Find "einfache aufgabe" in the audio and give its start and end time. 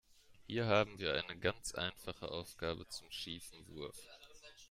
1.75-2.87